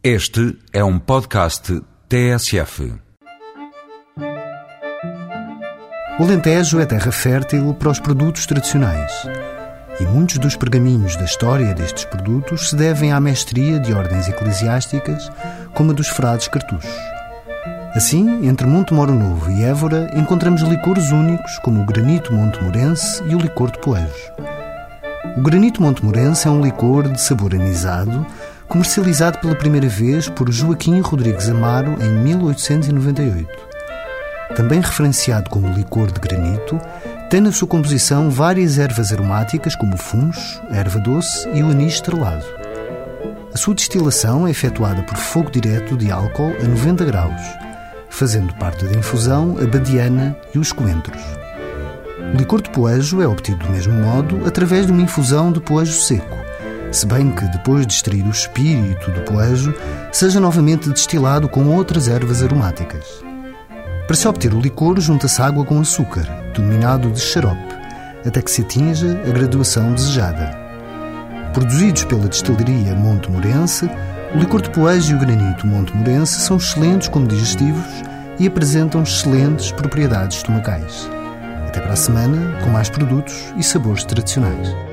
Este 0.00 0.56
é 0.72 0.84
um 0.84 0.96
podcast 0.96 1.82
TSF. 2.08 2.94
O 6.20 6.22
Alentejo 6.22 6.78
é 6.78 6.86
terra 6.86 7.10
fértil 7.10 7.74
para 7.74 7.90
os 7.90 7.98
produtos 7.98 8.46
tradicionais. 8.46 9.12
E 9.98 10.04
muitos 10.04 10.38
dos 10.38 10.54
pergaminhos 10.54 11.16
da 11.16 11.24
história 11.24 11.74
destes 11.74 12.04
produtos 12.04 12.70
se 12.70 12.76
devem 12.76 13.10
à 13.10 13.18
mestria 13.18 13.80
de 13.80 13.92
ordens 13.92 14.28
eclesiásticas, 14.28 15.32
como 15.74 15.90
a 15.90 15.94
dos 15.94 16.06
frades 16.06 16.46
cartuchos. 16.46 16.94
Assim, 17.92 18.46
entre 18.46 18.68
Monte 18.68 18.94
Moro 18.94 19.12
Novo 19.12 19.50
e 19.50 19.64
Évora, 19.64 20.12
encontramos 20.14 20.62
licores 20.62 21.10
únicos 21.10 21.58
como 21.58 21.82
o 21.82 21.84
granito 21.84 22.32
montemorense 22.32 23.20
e 23.24 23.34
o 23.34 23.38
licor 23.38 23.72
de 23.72 23.80
poejo. 23.80 24.32
O 25.36 25.40
granito 25.40 25.82
montemorense 25.82 26.46
é 26.46 26.50
um 26.50 26.62
licor 26.62 27.08
de 27.08 27.20
sabor 27.20 27.52
anisado 27.52 28.24
comercializado 28.68 29.38
pela 29.38 29.54
primeira 29.54 29.88
vez 29.88 30.28
por 30.28 30.52
Joaquim 30.52 31.00
Rodrigues 31.00 31.48
Amaro 31.48 31.96
em 32.02 32.10
1898. 32.10 33.48
Também 34.54 34.80
referenciado 34.80 35.48
como 35.48 35.72
licor 35.72 36.12
de 36.12 36.20
granito, 36.20 36.78
tem 37.30 37.40
na 37.40 37.50
sua 37.50 37.66
composição 37.66 38.30
várias 38.30 38.78
ervas 38.78 39.12
aromáticas 39.12 39.74
como 39.74 39.96
funcho, 39.96 40.62
erva 40.70 40.98
doce 40.98 41.48
e 41.54 41.62
o 41.62 41.70
anis 41.70 41.94
estrelado. 41.94 42.44
A 43.52 43.56
sua 43.56 43.74
destilação 43.74 44.46
é 44.46 44.50
efetuada 44.50 45.02
por 45.02 45.16
fogo 45.16 45.50
direto 45.50 45.96
de 45.96 46.10
álcool 46.10 46.54
a 46.62 46.68
90 46.68 47.04
graus, 47.06 47.42
fazendo 48.10 48.54
parte 48.54 48.84
da 48.84 48.98
infusão 48.98 49.56
a 49.62 49.66
badiana 49.66 50.36
e 50.54 50.58
os 50.58 50.72
coentros. 50.72 51.22
O 52.34 52.36
licor 52.36 52.60
de 52.60 52.70
poejo 52.70 53.22
é 53.22 53.26
obtido 53.26 53.64
do 53.64 53.72
mesmo 53.72 53.94
modo 53.94 54.46
através 54.46 54.86
de 54.86 54.92
uma 54.92 55.02
infusão 55.02 55.50
de 55.50 55.60
poejo 55.60 55.92
seco, 55.92 56.47
se 56.90 57.06
bem 57.06 57.30
que, 57.30 57.44
depois 57.48 57.86
de 57.86 57.92
extrair 57.92 58.24
o 58.24 58.30
espírito 58.30 59.10
do 59.10 59.20
poejo, 59.22 59.74
seja 60.12 60.40
novamente 60.40 60.88
destilado 60.90 61.48
com 61.48 61.66
outras 61.66 62.08
ervas 62.08 62.42
aromáticas. 62.42 63.04
Para 64.06 64.16
se 64.16 64.26
obter 64.26 64.54
o 64.54 64.60
licor, 64.60 64.98
junta-se 65.00 65.40
água 65.42 65.64
com 65.64 65.80
açúcar, 65.80 66.24
denominado 66.56 67.10
de 67.10 67.20
xarope, 67.20 67.74
até 68.26 68.40
que 68.40 68.50
se 68.50 68.62
atinja 68.62 69.20
a 69.26 69.30
graduação 69.30 69.92
desejada. 69.92 70.50
Produzidos 71.52 72.04
pela 72.04 72.26
destilaria 72.26 72.94
Monte 72.94 73.30
Morense, 73.30 73.90
o 74.34 74.38
licor 74.38 74.62
de 74.62 74.70
poejo 74.70 75.12
e 75.12 75.14
o 75.14 75.18
granito 75.18 75.66
Monte 75.66 75.94
Morense 75.94 76.40
são 76.40 76.56
excelentes 76.56 77.08
como 77.08 77.26
digestivos 77.26 77.84
e 78.38 78.46
apresentam 78.46 79.02
excelentes 79.02 79.72
propriedades 79.72 80.38
estomacais. 80.38 81.08
Até 81.66 81.80
para 81.80 81.92
a 81.92 81.96
semana, 81.96 82.60
com 82.62 82.70
mais 82.70 82.88
produtos 82.88 83.52
e 83.56 83.62
sabores 83.62 84.04
tradicionais. 84.04 84.87